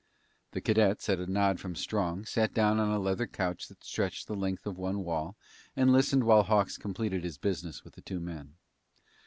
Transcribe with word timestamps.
The 0.53 0.61
cadets, 0.61 1.09
at 1.09 1.19
a 1.19 1.27
nod 1.31 1.59
from 1.59 1.75
Strong, 1.75 2.25
sat 2.25 2.55
down 2.55 2.79
on 2.79 2.89
a 2.89 2.97
leather 2.97 3.27
couch 3.27 3.67
that 3.67 3.83
stretched 3.83 4.25
the 4.25 4.35
length 4.35 4.65
of 4.65 4.75
one 4.75 5.03
wall 5.03 5.35
and 5.75 5.93
listened 5.93 6.23
while 6.23 6.41
Hawks 6.41 6.75
completed 6.75 7.23
his 7.23 7.37
business 7.37 7.83
with 7.83 7.93
the 7.93 8.01
two 8.01 8.19
men. 8.19 8.55